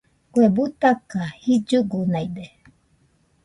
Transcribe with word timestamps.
Kue 0.31 0.45
butaka, 0.55 1.21
jillugunaide. 1.43 2.45